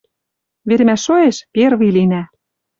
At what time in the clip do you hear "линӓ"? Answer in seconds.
1.95-2.23